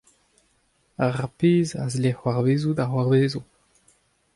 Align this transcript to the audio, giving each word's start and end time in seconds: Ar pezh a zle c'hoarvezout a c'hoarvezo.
Ar 1.05 1.17
pezh 1.37 1.73
a 1.83 1.85
zle 1.93 2.11
c'hoarvezout 2.17 2.79
a 2.83 2.85
c'hoarvezo. 2.89 3.41